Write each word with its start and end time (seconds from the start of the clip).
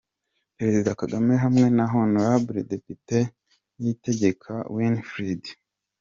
Perezida 0.57 0.89
Kagame 1.01 1.33
hamwe 1.43 1.67
na 1.77 1.85
Hon 1.91 2.13
Depite 2.69 3.19
Niyitegeka 3.79 4.53
Winfred. 4.75 5.43